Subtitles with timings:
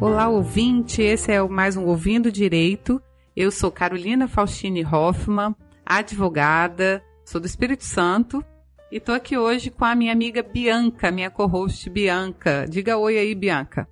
[0.00, 1.02] Olá, ouvinte.
[1.02, 3.02] Esse é mais um Ouvindo Direito.
[3.36, 8.42] Eu sou Carolina Faustine Hoffman, advogada, sou do Espírito Santo
[8.90, 12.64] e estou aqui hoje com a minha amiga Bianca, minha co-host Bianca.
[12.66, 13.86] Diga oi aí, Bianca.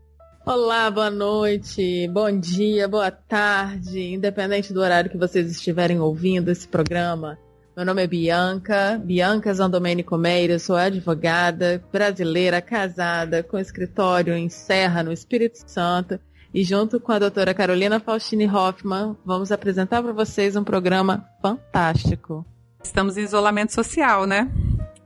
[0.46, 6.66] Olá, boa noite, bom dia, boa tarde, independente do horário que vocês estiverem ouvindo esse
[6.66, 7.38] programa.
[7.78, 15.04] Meu nome é Bianca, Bianca Zandomenico Meira, sou advogada brasileira, casada, com escritório em Serra,
[15.04, 16.18] no Espírito Santo,
[16.52, 22.44] e junto com a doutora Carolina Faustini Hoffman, vamos apresentar para vocês um programa fantástico.
[22.82, 24.50] Estamos em isolamento social, né?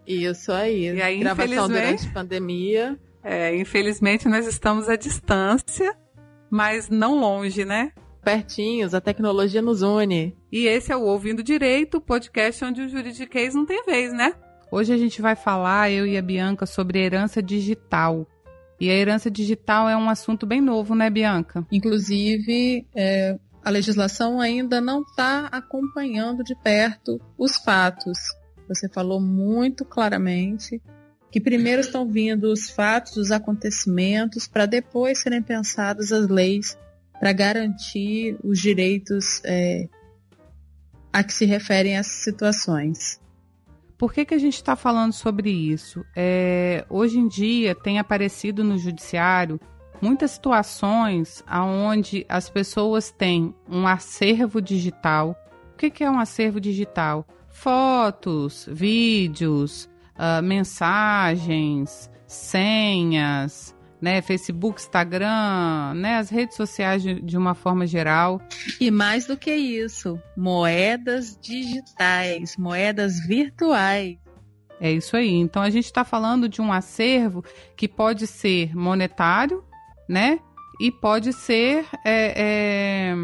[0.07, 0.97] Isso aí.
[0.97, 2.99] E aí Gravação durante pandemia.
[3.23, 5.95] É, infelizmente nós estamos à distância,
[6.51, 7.93] mas não longe, né?
[8.23, 10.37] Pertinhos, a tecnologia nos une.
[10.51, 14.35] E esse é o Ouvindo Direito, podcast onde o juridiquês não tem vez, né?
[14.71, 18.27] Hoje a gente vai falar, eu e a Bianca, sobre herança digital.
[18.81, 21.67] E a herança digital é um assunto bem novo, né, Bianca?
[21.71, 28.19] Inclusive, é, a legislação ainda não está acompanhando de perto os fatos.
[28.69, 30.81] Você falou muito claramente
[31.31, 36.79] que primeiro estão vindo os fatos, os acontecimentos, para depois serem pensadas as leis
[37.23, 39.89] para garantir os direitos é,
[41.13, 43.21] a que se referem essas situações.
[43.97, 46.05] Por que, que a gente está falando sobre isso?
[46.17, 49.61] É, hoje em dia tem aparecido no judiciário
[50.01, 55.37] muitas situações onde as pessoas têm um acervo digital.
[55.75, 57.25] O que, que é um acervo digital?
[57.49, 67.55] Fotos, vídeos, uh, mensagens, senhas, né, Facebook, Instagram, né, as redes sociais de, de, uma
[67.55, 68.43] forma geral.
[68.81, 74.19] E mais do que isso, moedas digitais, moedas virtuais.
[74.81, 75.33] É isso aí.
[75.33, 77.45] Então a gente está falando de um acervo
[77.77, 79.63] que pode ser monetário,
[80.09, 80.41] né,
[80.81, 83.15] e pode ser é, é,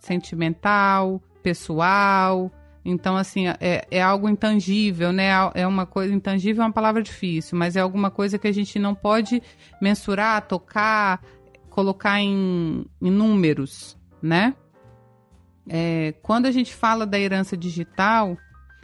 [0.00, 2.50] sentimental, pessoal,
[2.84, 5.28] então, assim, é, é algo intangível, né?
[5.54, 8.78] É uma coisa intangível, é uma palavra difícil, mas é alguma coisa que a gente
[8.78, 9.40] não pode
[9.80, 11.22] mensurar, tocar,
[11.70, 14.54] colocar em, em números, né?
[15.68, 18.36] É, quando a gente fala da herança digital,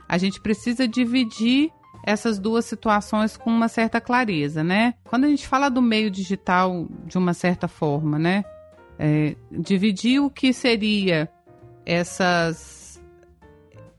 [0.09, 1.73] a gente precisa dividir
[2.05, 4.95] essas duas situações com uma certa clareza, né?
[5.05, 8.45] Quando a gente fala do meio digital de uma certa forma, né?
[8.97, 11.29] É, dividir o que seria
[11.85, 12.78] essas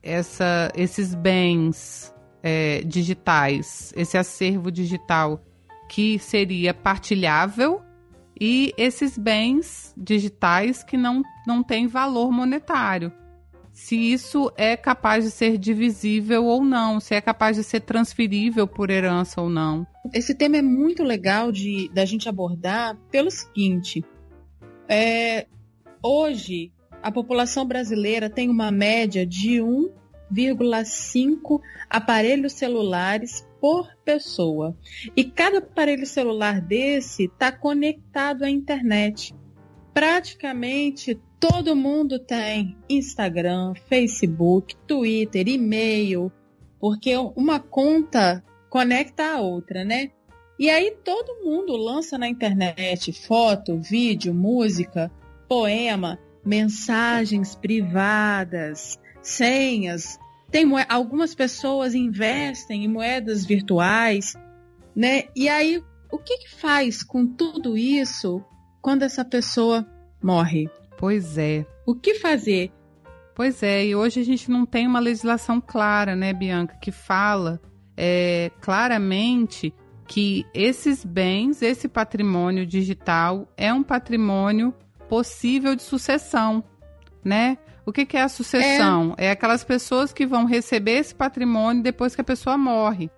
[0.02, 5.44] essa, esses bens é, digitais, esse acervo digital
[5.90, 7.82] que seria partilhável
[8.40, 13.12] e esses bens digitais que não, não têm valor monetário.
[13.74, 18.68] Se isso é capaz de ser divisível ou não, se é capaz de ser transferível
[18.68, 19.88] por herança ou não.
[20.14, 24.04] Esse tema é muito legal de da gente abordar pelo seguinte:
[24.88, 25.48] é,
[26.04, 34.78] hoje a população brasileira tem uma média de 1,5 aparelhos celulares por pessoa.
[35.16, 39.34] E cada aparelho celular desse está conectado à internet.
[39.94, 46.32] Praticamente todo mundo tem Instagram, Facebook, Twitter, e-mail,
[46.80, 50.12] porque uma conta conecta a outra, né?
[50.60, 55.10] E aí todo mundo lança na internet foto, vídeo, música,
[55.48, 60.18] poema mensagens privadas, senhas.
[60.50, 64.34] Tem algumas pessoas investem em moedas virtuais,
[64.96, 65.26] né?
[65.36, 68.44] E aí, o que, que faz com tudo isso
[68.82, 69.88] quando essa pessoa
[70.24, 70.68] morre?
[70.98, 71.68] Pois é.
[71.86, 72.72] O que fazer?
[73.36, 77.62] Pois é, e hoje a gente não tem uma legislação clara, né, Bianca, que fala
[77.96, 79.72] é, claramente
[80.08, 84.74] que esses bens, esse patrimônio digital é um patrimônio
[85.10, 86.64] possível de sucessão,
[87.26, 87.58] né?
[87.86, 89.16] O que, que é a sucessão?
[89.18, 89.26] É.
[89.26, 93.10] é aquelas pessoas que vão receber esse patrimônio depois que a pessoa morre.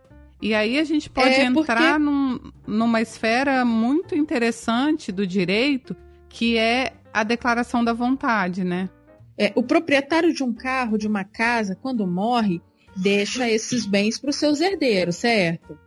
[0.41, 1.97] E aí a gente pode é entrar porque...
[1.99, 5.95] num, numa esfera muito interessante do direito,
[6.29, 8.89] que é a declaração da vontade, né?
[9.37, 12.61] É, o proprietário de um carro, de uma casa, quando morre,
[12.95, 15.77] deixa esses bens para os seus herdeiros, certo?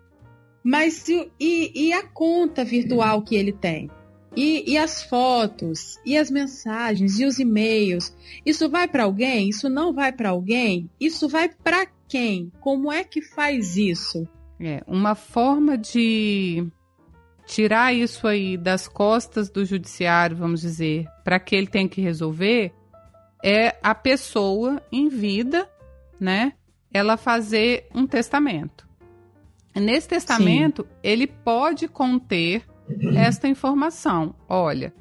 [0.62, 3.90] Mas e, e a conta virtual que ele tem?
[4.36, 8.14] E, e as fotos, e as mensagens, e os e-mails.
[8.44, 9.48] Isso vai para alguém?
[9.48, 10.90] Isso não vai para alguém?
[11.00, 12.50] Isso vai para quem?
[12.60, 14.28] Como é que faz isso?
[14.58, 16.66] É, uma forma de
[17.46, 22.72] tirar isso aí das costas do judiciário, vamos dizer, para que ele tem que resolver,
[23.42, 25.68] é a pessoa em vida,
[26.18, 26.54] né?
[26.92, 28.88] Ela fazer um testamento.
[29.74, 30.88] Nesse testamento, Sim.
[31.02, 32.64] ele pode conter
[33.16, 34.34] esta informação.
[34.48, 34.92] Olha,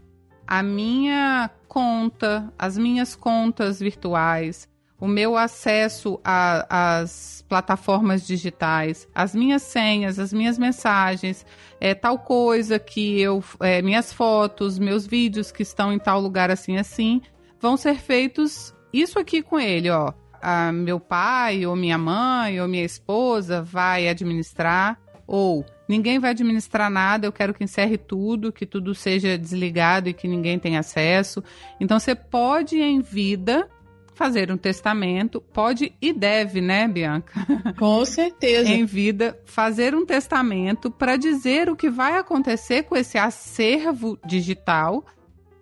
[0.48, 4.68] a minha conta, as minhas contas virtuais,
[5.00, 11.46] o meu acesso às plataformas digitais, as minhas senhas, as minhas mensagens,
[11.80, 16.50] é, tal coisa que eu, é, minhas fotos, meus vídeos que estão em tal lugar
[16.50, 17.22] assim assim,
[17.60, 20.14] vão ser feitos isso aqui com ele, ó.
[20.42, 26.90] A, meu pai ou minha mãe ou minha esposa vai administrar ou ninguém vai administrar
[26.90, 31.44] nada, eu quero que encerre tudo, que tudo seja desligado e que ninguém tenha acesso.
[31.80, 33.70] Então você pode em vida
[34.14, 37.34] fazer um testamento, pode e deve, né, Bianca?
[37.78, 38.70] Com certeza.
[38.70, 45.04] em vida, fazer um testamento para dizer o que vai acontecer com esse acervo digital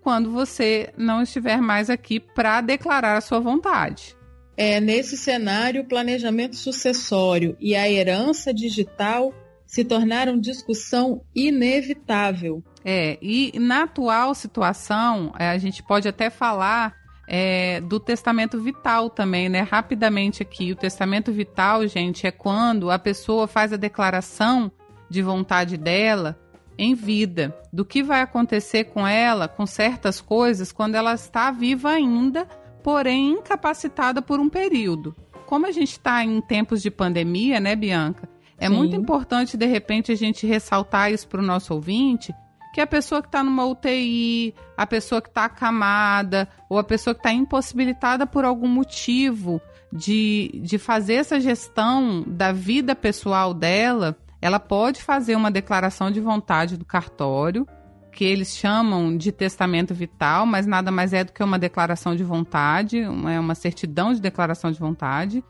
[0.02, 4.16] quando você não estiver mais aqui para declarar a sua vontade.
[4.58, 9.34] É, nesse cenário, o planejamento sucessório e a herança digital
[9.72, 12.62] se tornaram discussão inevitável.
[12.84, 16.94] É, e na atual situação, é, a gente pode até falar
[17.26, 19.62] é, do testamento vital também, né?
[19.62, 20.74] Rapidamente aqui.
[20.74, 24.70] O testamento vital, gente, é quando a pessoa faz a declaração
[25.10, 26.38] de vontade dela
[26.78, 31.92] em vida, do que vai acontecer com ela, com certas coisas, quando ela está viva
[31.92, 32.46] ainda,
[32.84, 35.16] porém incapacitada por um período.
[35.46, 38.31] Como a gente está em tempos de pandemia, né, Bianca?
[38.62, 38.76] É Sim.
[38.76, 42.32] muito importante, de repente, a gente ressaltar isso para o nosso ouvinte,
[42.72, 47.16] que a pessoa que está numa UTI, a pessoa que está acamada, ou a pessoa
[47.16, 49.60] que está impossibilitada por algum motivo
[49.92, 56.20] de, de fazer essa gestão da vida pessoal dela, ela pode fazer uma declaração de
[56.20, 57.68] vontade do cartório,
[58.12, 62.24] que eles chamam de testamento vital, mas nada mais é do que uma declaração de
[62.24, 65.44] vontade, uma, é uma certidão de declaração de vontade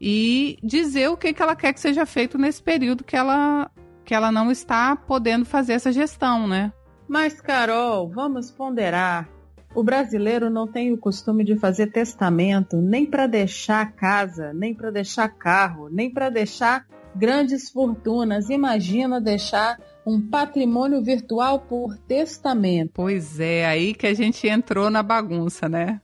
[0.00, 3.70] e dizer o que, que ela quer que seja feito nesse período que ela,
[4.04, 6.72] que ela não está podendo fazer essa gestão, né?
[7.06, 9.28] Mas, Carol, vamos ponderar.
[9.74, 14.90] O brasileiro não tem o costume de fazer testamento nem para deixar casa, nem para
[14.90, 18.50] deixar carro, nem para deixar grandes fortunas.
[18.50, 22.92] Imagina deixar um patrimônio virtual por testamento.
[22.94, 26.00] Pois é, aí que a gente entrou na bagunça, né?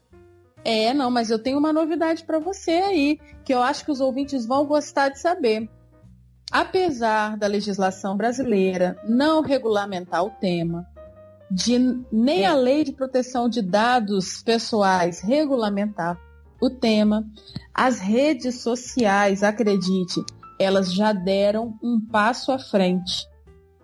[0.69, 4.01] É, não, mas eu tenho uma novidade para você aí, que eu acho que os
[4.01, 5.69] ouvintes vão gostar de saber.
[6.51, 10.85] Apesar da legislação brasileira não regulamentar o tema,
[11.49, 11.79] de
[12.11, 16.19] nem a Lei de Proteção de Dados Pessoais regulamentar
[16.61, 17.25] o tema,
[17.73, 20.21] as redes sociais, acredite,
[20.59, 23.25] elas já deram um passo à frente.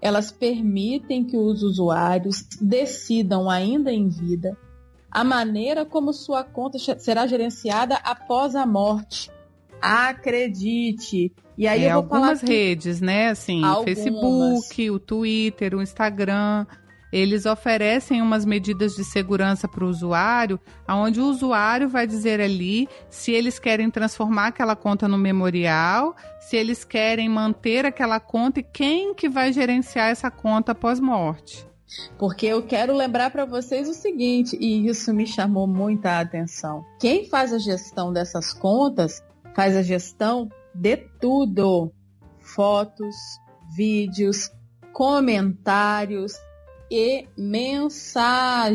[0.01, 4.57] Elas permitem que os usuários decidam ainda em vida
[5.13, 9.29] a maneira como sua conta será gerenciada após a morte.
[9.79, 11.31] Acredite.
[11.55, 13.29] E aí é, eu vou algumas falar redes, né?
[13.29, 13.81] Assim, algumas.
[13.81, 16.65] o Facebook, o Twitter, o Instagram,
[17.11, 22.89] eles oferecem umas medidas de segurança para o usuário, onde o usuário vai dizer ali
[23.07, 28.63] se eles querem transformar aquela conta no memorial, se eles querem manter aquela conta e
[28.63, 31.67] quem que vai gerenciar essa conta após morte.
[32.17, 36.83] Porque eu quero lembrar para vocês o seguinte, e isso me chamou muita atenção.
[36.99, 39.23] Quem faz a gestão dessas contas
[39.55, 41.91] faz a gestão de tudo:
[42.39, 43.15] fotos,
[43.75, 44.51] vídeos,
[44.91, 46.33] comentários
[46.89, 48.73] e mensagens.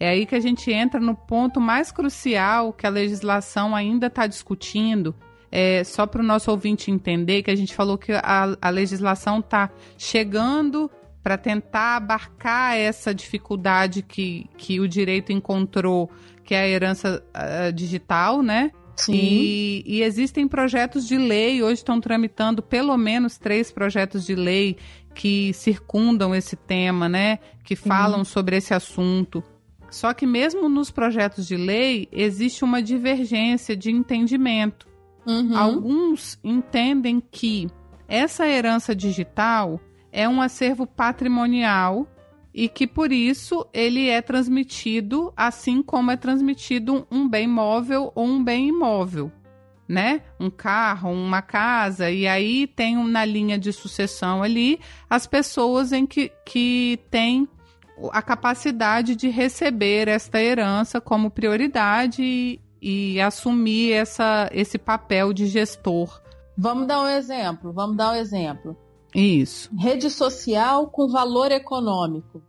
[0.00, 4.26] É aí que a gente entra no ponto mais crucial que a legislação ainda está
[4.26, 5.14] discutindo.
[5.50, 9.38] É, só para o nosso ouvinte entender que a gente falou que a, a legislação
[9.38, 10.90] está chegando
[11.28, 16.10] para tentar abarcar essa dificuldade que, que o direito encontrou,
[16.42, 18.72] que é a herança uh, digital, né?
[18.96, 19.12] Sim.
[19.12, 24.78] E, e, existem projetos de lei, hoje estão tramitando pelo menos três projetos de lei
[25.14, 27.40] que circundam esse tema, né?
[27.62, 28.24] Que falam uhum.
[28.24, 29.44] sobre esse assunto.
[29.90, 34.88] Só que mesmo nos projetos de lei existe uma divergência de entendimento.
[35.26, 35.54] Uhum.
[35.54, 37.68] Alguns entendem que
[38.08, 39.78] essa herança digital
[40.18, 42.04] é um acervo patrimonial
[42.52, 48.26] e que por isso ele é transmitido assim como é transmitido um bem móvel ou
[48.26, 49.30] um bem imóvel,
[49.86, 50.22] né?
[50.40, 56.04] Um carro, uma casa, e aí tem na linha de sucessão ali as pessoas em
[56.04, 57.48] que, que têm
[58.10, 65.46] a capacidade de receber esta herança como prioridade e, e assumir essa, esse papel de
[65.46, 66.20] gestor.
[66.56, 68.76] Vamos dar um exemplo, vamos dar um exemplo.
[69.18, 69.70] Isso.
[69.76, 72.42] Rede social com valor econômico.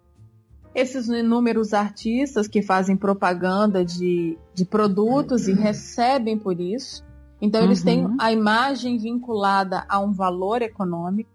[0.73, 7.03] Esses inúmeros artistas que fazem propaganda de, de produtos e recebem por isso.
[7.41, 7.85] Então, eles uhum.
[7.85, 11.29] têm a imagem vinculada a um valor econômico.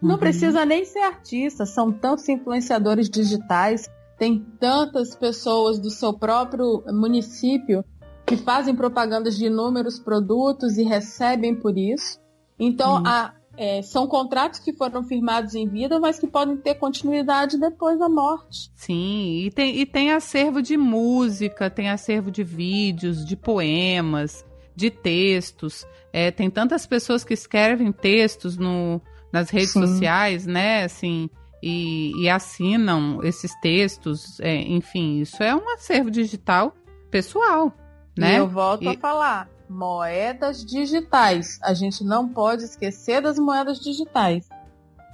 [0.00, 0.18] Não uhum.
[0.18, 3.88] precisa nem ser artista, são tantos influenciadores digitais
[4.22, 7.84] tem tantas pessoas do seu próprio município
[8.24, 12.20] que fazem propagandas de inúmeros produtos e recebem por isso.
[12.56, 13.02] Então, hum.
[13.04, 17.98] a, é, são contratos que foram firmados em vida, mas que podem ter continuidade depois
[17.98, 18.70] da morte.
[18.74, 24.44] Sim, e tem, e tem acervo de música, tem acervo de vídeos, de poemas,
[24.74, 25.86] de textos.
[26.12, 29.00] É, tem tantas pessoas que escrevem textos no,
[29.32, 29.86] nas redes Sim.
[29.86, 30.84] sociais, né?
[30.84, 31.28] Assim,
[31.62, 34.40] e, e assinam esses textos.
[34.40, 36.74] É, enfim, isso é um acervo digital
[37.10, 37.72] pessoal.
[38.16, 38.34] Né?
[38.34, 38.88] E eu volto e...
[38.88, 41.58] a falar moedas digitais.
[41.62, 44.48] A gente não pode esquecer das moedas digitais.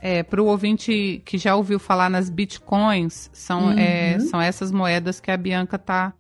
[0.01, 3.79] É, para o ouvinte que já ouviu falar nas bitcoins, são, é, uhum.
[3.79, 6.13] é, são essas moedas que a Bianca tá,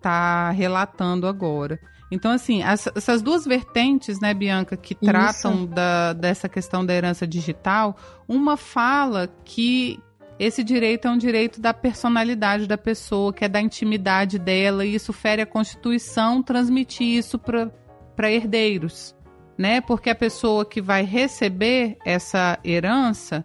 [0.00, 1.78] tá relatando agora.
[2.10, 7.26] Então, assim, as, essas duas vertentes, né, Bianca, que tratam da, dessa questão da herança
[7.26, 7.96] digital,
[8.28, 9.98] uma fala que
[10.38, 14.94] esse direito é um direito da personalidade da pessoa, que é da intimidade dela, e
[14.94, 17.70] isso fere a Constituição transmitir isso para
[18.14, 19.14] para herdeiros,
[19.56, 19.80] né?
[19.80, 23.44] Porque a pessoa que vai receber essa herança,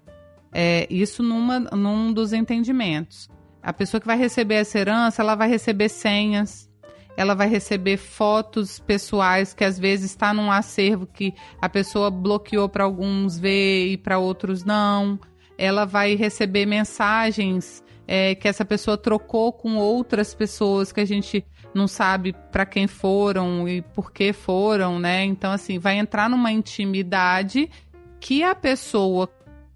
[0.51, 3.29] é isso numa, num dos entendimentos.
[3.61, 6.69] A pessoa que vai receber essa herança, ela vai receber senhas,
[7.15, 12.69] ela vai receber fotos pessoais que às vezes está num acervo que a pessoa bloqueou
[12.69, 15.19] para alguns ver e para outros não.
[15.57, 21.45] Ela vai receber mensagens é, que essa pessoa trocou com outras pessoas que a gente
[21.73, 25.23] não sabe para quem foram e por que foram, né?
[25.25, 27.69] Então, assim, vai entrar numa intimidade
[28.19, 29.29] que a pessoa,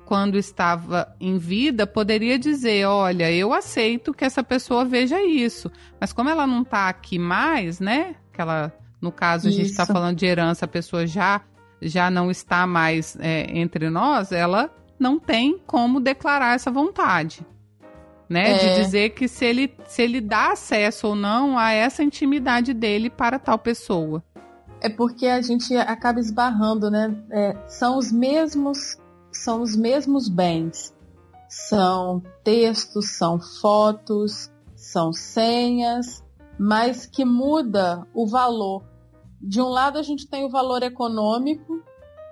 [0.06, 5.72] quando estava em vida, poderia dizer: olha, eu aceito que essa pessoa veja isso.
[6.00, 8.16] Mas como ela não está aqui mais, né?
[8.32, 11.42] Que ela, no caso, a gente está falando de herança, a pessoa já,
[11.82, 17.46] já não está mais é, entre nós, ela não tem como declarar essa vontade
[18.30, 18.52] né?
[18.52, 18.58] É.
[18.58, 23.10] De dizer que se ele, se ele dá acesso ou não a essa intimidade dele
[23.10, 24.24] para tal pessoa.
[24.82, 27.16] É porque a gente acaba esbarrando, né?
[27.32, 28.98] É, são os mesmos,
[29.32, 30.94] são os mesmos bens.
[31.48, 36.24] São textos, são fotos, são senhas,
[36.60, 38.84] mas que muda o valor.
[39.42, 41.82] De um lado a gente tem o valor econômico,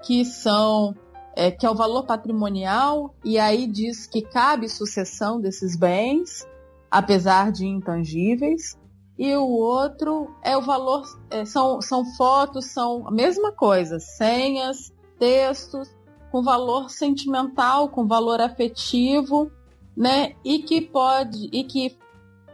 [0.03, 0.95] que são
[1.35, 6.47] é, que é o valor patrimonial, e aí diz que cabe sucessão desses bens,
[6.89, 8.77] apesar de intangíveis.
[9.17, 14.91] E o outro é o valor, é, são, são fotos, são a mesma coisa, senhas,
[15.19, 15.89] textos,
[16.31, 19.51] com valor sentimental, com valor afetivo,
[19.95, 20.33] né?
[20.43, 21.97] E que pode, e que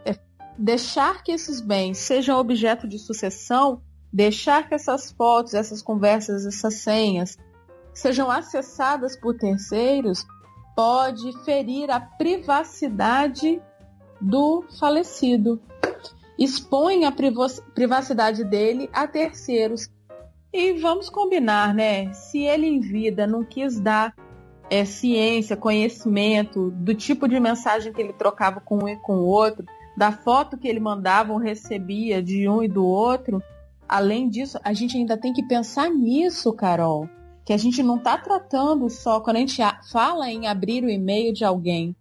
[0.04, 0.18] é,
[0.58, 3.80] deixar que esses bens sejam objeto de sucessão,
[4.12, 7.38] deixar que essas fotos, essas conversas, essas senhas,
[7.98, 10.24] sejam acessadas por terceiros
[10.76, 13.60] pode ferir a privacidade
[14.20, 15.60] do falecido.
[16.38, 17.12] Expõe a
[17.74, 19.88] privacidade dele a terceiros.
[20.52, 22.12] E vamos combinar, né?
[22.12, 24.14] Se ele em vida não quis dar
[24.70, 29.26] é, ciência, conhecimento do tipo de mensagem que ele trocava com um e com o
[29.26, 33.42] outro, da foto que ele mandava ou recebia de um e do outro,
[33.88, 37.08] além disso, a gente ainda tem que pensar nisso, Carol
[37.48, 41.32] que a gente não está tratando só, quando a gente fala em abrir o e-mail
[41.32, 41.96] de alguém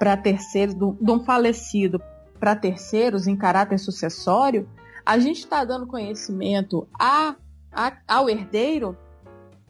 [0.00, 2.02] para terceiros, de um falecido
[2.40, 4.68] para terceiros em caráter sucessório,
[5.06, 7.36] a gente está dando conhecimento a,
[7.70, 8.98] a, ao herdeiro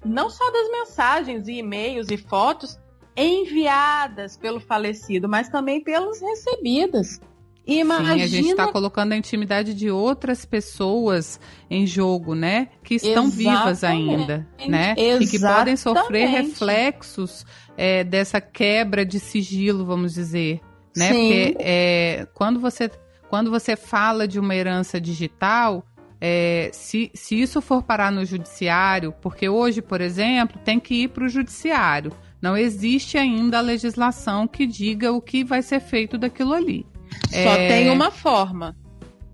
[0.03, 2.81] não só das mensagens e e-mails e fotos
[3.15, 7.21] enviadas pelo falecido, mas também pelas recebidas.
[7.67, 8.15] Imagina...
[8.15, 11.39] Sim, a gente está colocando a intimidade de outras pessoas
[11.69, 12.69] em jogo, né?
[12.83, 13.37] Que estão Exatamente.
[13.37, 14.95] vivas ainda, né?
[14.97, 15.25] Exatamente.
[15.25, 20.61] E que podem sofrer reflexos é, dessa quebra de sigilo, vamos dizer,
[20.97, 21.13] né?
[21.13, 21.13] Sim.
[21.13, 22.91] Porque é, quando você
[23.29, 25.87] quando você fala de uma herança digital,
[26.21, 31.09] é, se, se isso for parar no judiciário, porque hoje, por exemplo, tem que ir
[31.09, 32.13] para o judiciário.
[32.43, 36.85] Não existe ainda a legislação que diga o que vai ser feito daquilo ali.
[37.31, 37.69] Só é...
[37.69, 38.77] tem uma forma.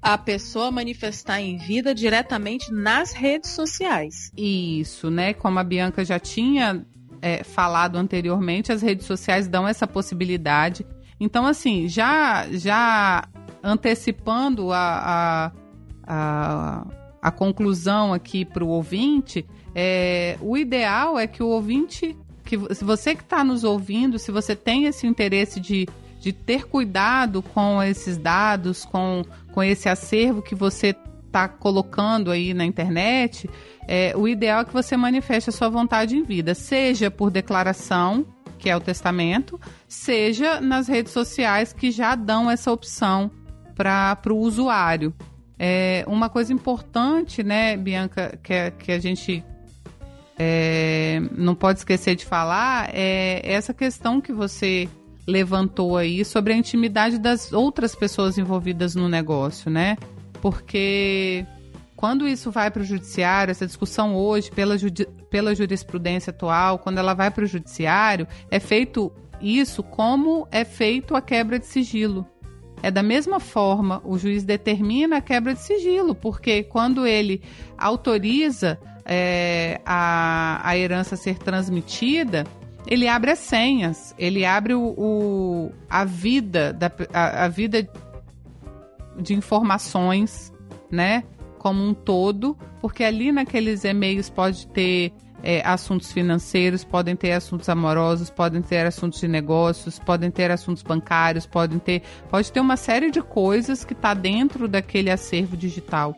[0.00, 4.30] A pessoa manifestar em vida diretamente nas redes sociais.
[4.36, 5.34] Isso, né?
[5.34, 6.86] Como a Bianca já tinha
[7.20, 10.86] é, falado anteriormente, as redes sociais dão essa possibilidade.
[11.18, 13.26] Então, assim, já, já
[13.62, 15.52] antecipando a, a,
[16.06, 16.86] a,
[17.20, 22.84] a conclusão aqui para o ouvinte, é, o ideal é que o ouvinte, que se
[22.84, 25.88] você que está nos ouvindo, se você tem esse interesse de
[26.20, 30.94] de ter cuidado com esses dados, com, com esse acervo que você
[31.26, 33.48] está colocando aí na internet,
[33.86, 38.26] é, o ideal é que você manifeste a sua vontade em vida, seja por declaração,
[38.58, 43.30] que é o testamento, seja nas redes sociais que já dão essa opção
[43.74, 45.14] para o usuário.
[45.58, 49.44] É, uma coisa importante, né, Bianca, que, é, que a gente
[50.38, 54.88] é, não pode esquecer de falar é essa questão que você
[55.26, 59.96] levantou aí sobre a intimidade das outras pessoas envolvidas no negócio, né?
[60.40, 61.44] Porque
[61.96, 64.76] quando isso vai para o judiciário, essa discussão hoje, pela,
[65.30, 71.16] pela jurisprudência atual, quando ela vai para o judiciário, é feito isso como é feito
[71.16, 72.26] a quebra de sigilo.
[72.82, 77.42] É da mesma forma, o juiz determina a quebra de sigilo, porque quando ele
[77.76, 82.44] autoriza é, a, a herança ser transmitida,
[82.86, 87.88] ele abre as senhas, ele abre o, o a vida da a, a, vida
[89.18, 90.52] de informações,
[90.90, 91.24] né,
[91.58, 95.12] como um todo, porque ali naqueles e-mails pode ter
[95.42, 100.82] é, assuntos financeiros, podem ter assuntos amorosos, podem ter assuntos de negócios, podem ter assuntos
[100.82, 106.14] bancários, podem ter, pode ter uma série de coisas que está dentro daquele acervo digital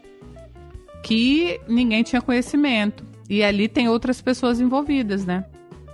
[1.02, 3.04] que ninguém tinha conhecimento.
[3.28, 5.44] E ali tem outras pessoas envolvidas, né?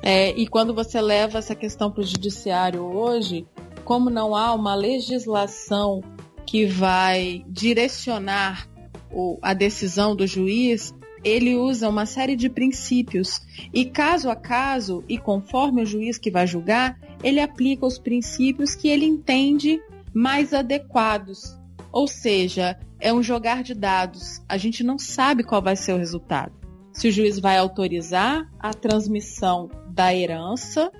[0.07, 3.47] É, e quando você leva essa questão para o judiciário hoje,
[3.87, 6.03] como não há uma legislação
[6.45, 8.69] que vai direcionar
[9.11, 10.95] o, a decisão do juiz,
[11.25, 13.41] ele usa uma série de princípios
[13.73, 18.75] e caso a caso e conforme o juiz que vai julgar, ele aplica os princípios
[18.75, 19.81] que ele entende
[20.13, 21.59] mais adequados.
[21.91, 24.43] Ou seja, é um jogar de dados.
[24.47, 26.53] A gente não sabe qual vai ser o resultado.
[26.93, 30.91] Se o juiz vai autorizar a transmissão da herança,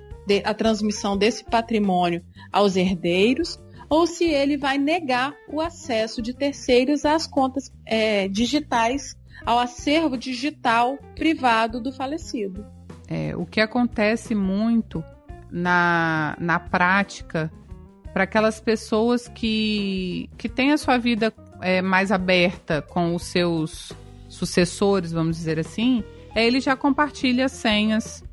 [0.43, 3.59] a transmissão desse patrimônio aos herdeiros,
[3.89, 10.17] ou se ele vai negar o acesso de terceiros às contas é, digitais, ao acervo
[10.17, 12.65] digital privado do falecido.
[13.07, 15.03] É, o que acontece muito
[15.51, 17.51] na, na prática
[18.11, 23.91] para aquelas pessoas que, que têm a sua vida é, mais aberta com os seus
[24.27, 28.23] sucessores, vamos dizer assim, é ele já compartilha senhas.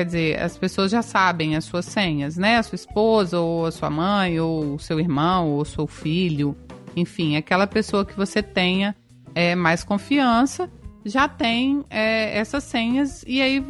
[0.00, 2.56] Quer dizer, as pessoas já sabem as suas senhas, né?
[2.56, 6.56] A sua esposa, ou a sua mãe, ou o seu irmão, ou o seu filho.
[6.96, 8.96] Enfim, aquela pessoa que você tenha
[9.34, 10.70] é, mais confiança
[11.04, 13.62] já tem é, essas senhas e aí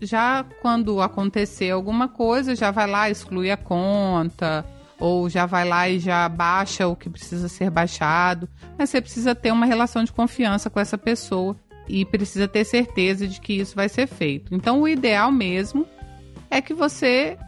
[0.00, 4.66] já quando acontecer alguma coisa já vai lá exclui a conta
[4.98, 8.48] ou já vai lá e já baixa o que precisa ser baixado.
[8.76, 11.54] Mas você precisa ter uma relação de confiança com essa pessoa
[11.88, 14.54] e precisa ter certeza de que isso vai ser feito.
[14.54, 15.86] Então, o ideal mesmo
[16.50, 17.38] é que você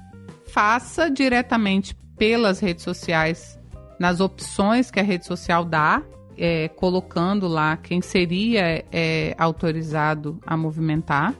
[0.46, 3.58] faça diretamente pelas redes sociais,
[3.98, 6.02] nas opções que a rede social dá,
[6.38, 11.34] é, colocando lá quem seria é, autorizado a movimentar,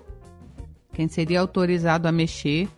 [0.93, 2.69] quem seria autorizado a mexer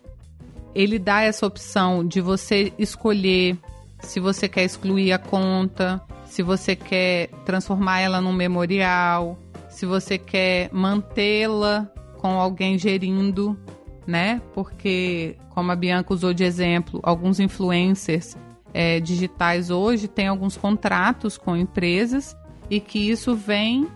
[0.73, 3.57] ele dá essa opção de você escolher
[4.01, 9.37] se você quer excluir a conta, se você quer transformar ela num memorial,
[9.79, 13.57] se você quer mantê-la com alguém gerindo,
[14.05, 14.41] né?
[14.53, 18.35] Porque, como a Bianca usou de exemplo, alguns influencers
[18.73, 22.35] é, digitais hoje têm alguns contratos com empresas
[22.69, 23.87] e que isso vem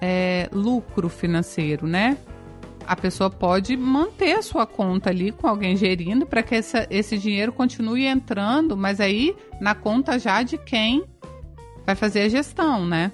[0.00, 2.16] é, lucro financeiro, né?
[2.84, 7.16] a pessoa pode manter a sua conta ali com alguém gerindo para que essa, esse
[7.16, 11.04] dinheiro continue entrando, mas aí na conta já de quem
[11.86, 13.12] vai fazer a gestão, né?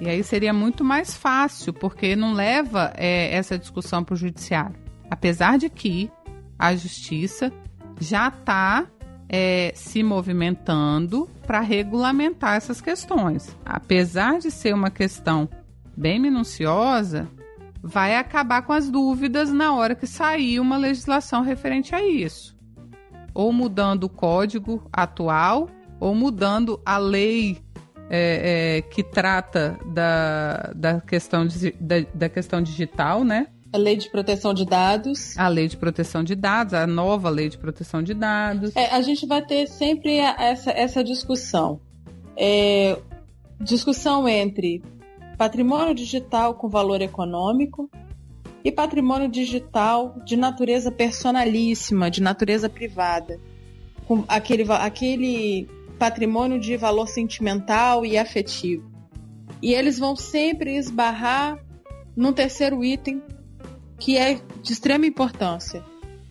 [0.00, 4.76] E aí seria muito mais fácil, porque não leva é, essa discussão para o judiciário.
[5.10, 6.10] Apesar de que
[6.58, 7.52] a justiça
[8.00, 8.86] já está
[9.28, 13.56] é, se movimentando para regulamentar essas questões.
[13.64, 15.48] Apesar de ser uma questão
[15.96, 17.28] bem minuciosa,
[17.82, 22.56] vai acabar com as dúvidas na hora que sair uma legislação referente a isso.
[23.34, 25.68] Ou mudando o código atual,
[26.00, 27.58] ou mudando a lei
[28.10, 33.48] é, é, que trata da, da, questão de, da, da questão digital, né?
[33.72, 35.36] A lei de proteção de dados.
[35.36, 38.74] A lei de proteção de dados, a nova lei de proteção de dados.
[38.74, 41.80] É, a gente vai ter sempre essa, essa discussão.
[42.34, 42.98] É,
[43.60, 44.82] discussão entre
[45.36, 47.90] patrimônio digital com valor econômico
[48.64, 53.38] e patrimônio digital de natureza personalíssima, de natureza privada,
[54.06, 58.90] com aquele, aquele patrimônio de valor sentimental e afetivo.
[59.60, 61.58] E eles vão sempre esbarrar
[62.16, 63.22] num terceiro item
[63.98, 65.84] que é de extrema importância: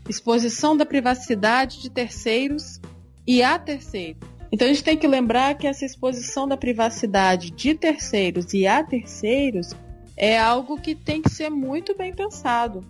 [0.08, 2.80] exposição da privacidade de terceiros
[3.26, 4.28] e a terceiros.
[4.50, 8.82] Então a gente tem que lembrar que essa exposição da privacidade de terceiros e a
[8.82, 9.76] terceiros
[10.16, 12.82] é algo que tem que ser muito bem pensado.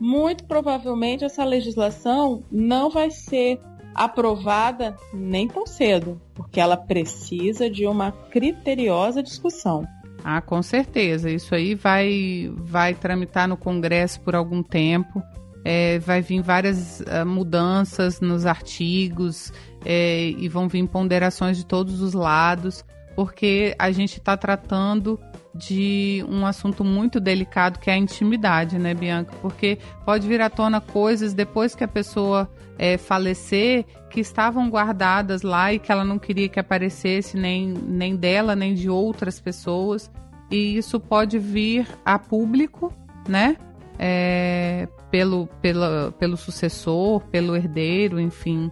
[0.00, 3.60] muito provavelmente essa legislação não vai ser
[3.94, 9.86] aprovada nem tão cedo, porque ela precisa de uma criteriosa discussão.
[10.24, 11.30] Ah, com certeza.
[11.30, 15.22] Isso aí vai, vai tramitar no Congresso por algum tempo.
[15.64, 19.52] É, vai vir várias uh, mudanças nos artigos
[19.84, 25.20] é, e vão vir ponderações de todos os lados, porque a gente está tratando
[25.54, 29.34] de um assunto muito delicado que é a intimidade, né, Bianca?
[29.42, 35.42] Porque pode vir à tona coisas depois que a pessoa é, falecer que estavam guardadas
[35.42, 40.10] lá e que ela não queria que aparecesse nem, nem dela, nem de outras pessoas.
[40.50, 42.92] E isso pode vir a público,
[43.28, 43.56] né?
[43.98, 48.70] É, pelo, pela, pelo sucessor, pelo herdeiro, enfim,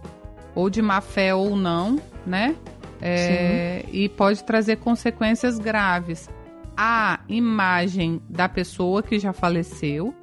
[0.55, 2.55] ou de má fé ou não, né?
[2.99, 6.29] É, e pode trazer consequências graves
[6.83, 10.15] a imagem da pessoa que já faleceu,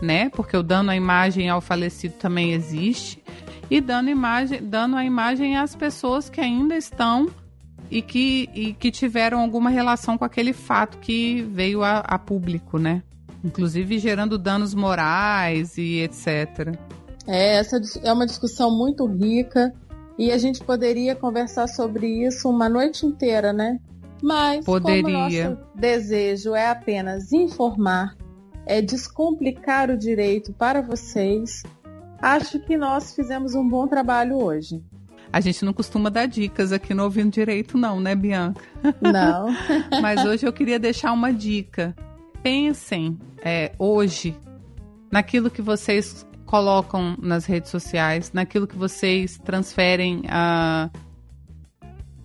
[0.00, 0.28] né?
[0.28, 3.20] Porque o dano à imagem ao falecido também existe.
[3.68, 7.28] E dando, imagem, dando a imagem às pessoas que ainda estão
[7.90, 12.78] e que, e que tiveram alguma relação com aquele fato que veio a, a público,
[12.78, 13.02] né?
[13.42, 16.78] Inclusive gerando danos morais e etc.
[17.26, 19.74] É, essa é uma discussão muito rica
[20.16, 23.80] e a gente poderia conversar sobre isso uma noite inteira, né?
[24.22, 25.50] Mas Poderia.
[25.50, 28.16] nosso desejo é apenas informar,
[28.64, 31.62] é descomplicar o direito para vocês,
[32.20, 34.82] acho que nós fizemos um bom trabalho hoje.
[35.32, 38.62] A gente não costuma dar dicas aqui no Ouvindo Direito, não, né, Bianca?
[39.00, 39.48] Não.
[40.00, 41.94] Mas hoje eu queria deixar uma dica.
[42.42, 44.36] Pensem é, hoje
[45.10, 50.90] naquilo que vocês colocam nas redes sociais, naquilo que vocês transferem a.
[50.94, 51.05] Uh,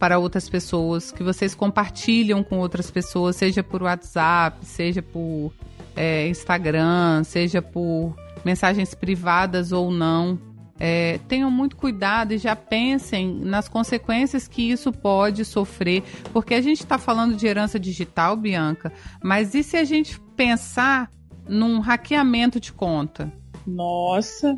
[0.01, 5.53] para outras pessoas, que vocês compartilham com outras pessoas, seja por WhatsApp, seja por
[5.95, 10.39] é, Instagram, seja por mensagens privadas ou não.
[10.79, 16.01] É, tenham muito cuidado e já pensem nas consequências que isso pode sofrer,
[16.33, 18.91] porque a gente está falando de herança digital, Bianca,
[19.23, 21.11] mas e se a gente pensar
[21.47, 23.31] num hackeamento de conta?
[23.67, 24.55] Nossa!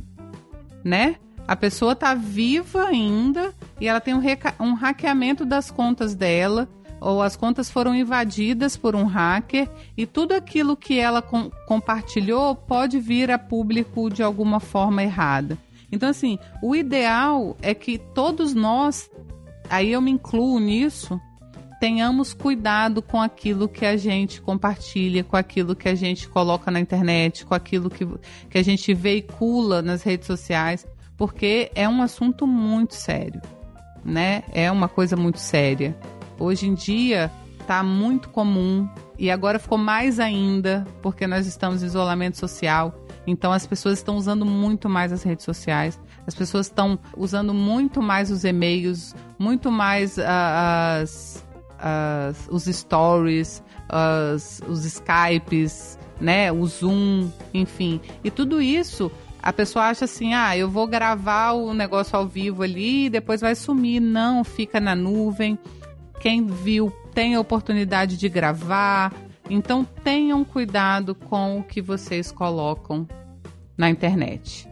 [0.86, 1.18] Né?
[1.48, 4.22] A pessoa tá viva ainda e ela tem um,
[4.60, 6.70] um hackeamento das contas dela
[7.02, 12.56] ou as contas foram invadidas por um hacker e tudo aquilo que ela com compartilhou
[12.56, 15.58] pode vir a público de alguma forma errada.
[15.92, 19.12] Então, assim, o ideal é que todos nós,
[19.70, 21.20] aí eu me incluo nisso,
[21.78, 26.80] tenhamos cuidado com aquilo que a gente compartilha, com aquilo que a gente coloca na
[26.80, 28.08] internet, com aquilo que,
[28.50, 30.88] que a gente veicula nas redes sociais
[31.24, 33.42] porque é um assunto muito sério,
[34.04, 34.44] né?
[34.52, 35.98] É uma coisa muito séria.
[36.38, 37.32] Hoje em dia
[37.62, 42.94] está muito comum e agora ficou mais ainda porque nós estamos em isolamento social.
[43.26, 48.02] Então as pessoas estão usando muito mais as redes sociais, as pessoas estão usando muito
[48.02, 50.24] mais os e-mails, muito mais uh,
[51.02, 51.46] as,
[51.80, 58.02] as, os stories, as, os Skypes, né, o Zoom, enfim.
[58.26, 59.10] E tudo isso
[59.44, 63.42] a pessoa acha assim: ah, eu vou gravar o negócio ao vivo ali e depois
[63.42, 64.00] vai sumir.
[64.00, 65.60] Não, fica na nuvem.
[66.22, 69.14] Quem viu tem a oportunidade de gravar.
[69.50, 73.06] Então tenham cuidado com o que vocês colocam
[73.78, 74.70] na internet.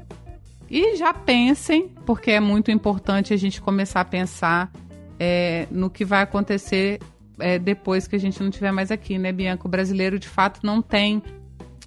[0.69, 4.71] E já pensem, porque é muito importante a gente começar a pensar
[5.19, 7.01] é, no que vai acontecer
[7.37, 9.67] é, depois que a gente não estiver mais aqui, né, Bianca?
[9.67, 11.21] O brasileiro de fato não tem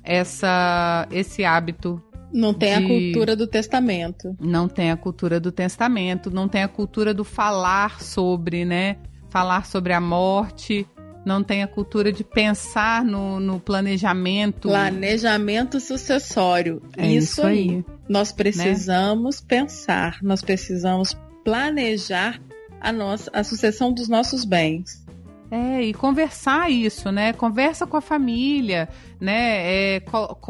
[0.02, 2.02] essa, esse hábito
[2.34, 2.84] não tem de...
[2.84, 4.36] a cultura do testamento.
[4.40, 8.96] Não tem a cultura do testamento, não tem a cultura do falar sobre, né?
[9.30, 10.84] Falar sobre a morte,
[11.24, 14.68] não tem a cultura de pensar no, no planejamento.
[14.68, 16.82] Planejamento sucessório.
[16.96, 17.70] É isso, isso aí.
[17.70, 17.84] aí.
[18.08, 18.34] Nós né?
[18.36, 19.46] precisamos né?
[19.46, 22.40] pensar, nós precisamos planejar
[22.80, 25.03] a nossa a sucessão dos nossos bens.
[25.50, 27.32] É, e conversar isso, né?
[27.32, 28.88] Conversa com a família,
[29.20, 29.96] né?
[29.96, 30.02] É,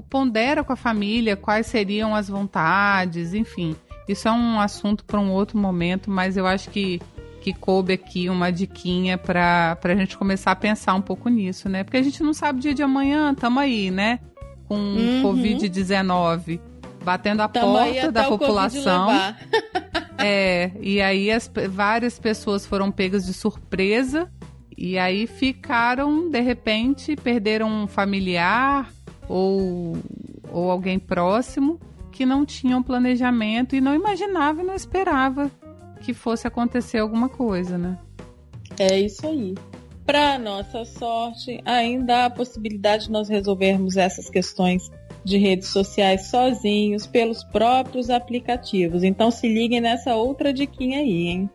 [0.09, 3.77] pondera com a família quais seriam as vontades, enfim.
[4.09, 7.01] Isso é um assunto para um outro momento, mas eu acho que,
[7.41, 11.83] que coube aqui uma diquinha para a gente começar a pensar um pouco nisso, né?
[11.83, 14.21] Porque a gente não sabe o dia de amanhã, tamo aí, né?
[14.67, 15.23] Com uhum.
[15.23, 16.61] Covid-19
[17.05, 19.09] batendo a tamo porta da população.
[20.19, 24.31] é, e aí as, várias pessoas foram pegas de surpresa
[24.77, 28.93] e aí ficaram, de repente, perderam um familiar
[29.29, 29.97] ou,
[30.51, 31.79] ou alguém próximo
[32.11, 35.51] que não tinham planejamento e não imaginava e não esperava
[36.01, 37.99] que fosse acontecer alguma coisa, né?
[38.79, 39.55] É isso aí.
[40.05, 44.91] Para nossa sorte, ainda há a possibilidade de nós resolvermos essas questões
[45.25, 49.03] de redes sociais sozinhos pelos próprios aplicativos.
[49.03, 51.51] Então se liguem nessa outra diquinha aí, hein?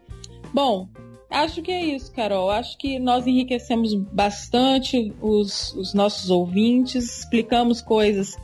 [0.51, 0.89] Bom,
[1.29, 2.49] acho que é isso, Carol.
[2.49, 8.37] Acho que nós enriquecemos bastante os, os nossos ouvintes, explicamos coisas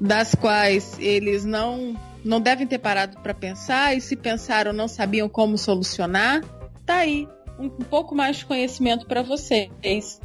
[0.00, 5.28] das quais eles não não devem ter parado para pensar e se pensaram não sabiam
[5.28, 6.42] como solucionar.
[6.84, 7.26] Tá aí
[7.58, 10.20] um, um pouco mais de conhecimento para vocês.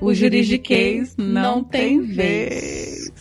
[0.00, 2.14] o, o juridiquês não, não tem vez.
[2.14, 3.12] vez.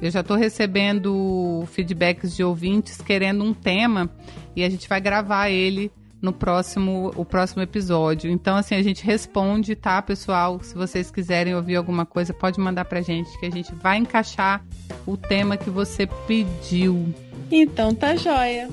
[0.00, 4.10] Eu já estou recebendo feedbacks de ouvintes querendo um tema
[4.56, 8.30] e a gente vai gravar ele no próximo, o próximo episódio.
[8.30, 10.60] Então, assim, a gente responde, tá, pessoal?
[10.62, 14.64] Se vocês quiserem ouvir alguma coisa, pode mandar pra gente que a gente vai encaixar
[15.04, 17.12] o tema que você pediu.
[17.50, 18.70] Então tá joia.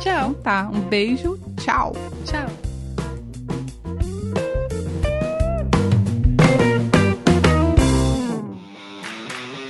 [0.00, 0.30] Tchau.
[0.30, 1.92] Então tá, um beijo, tchau.
[2.24, 2.50] Tchau.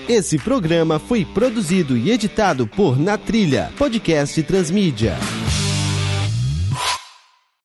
[0.08, 5.16] Esse programa foi produzido e editado por Na Trilha, podcast Transmídia.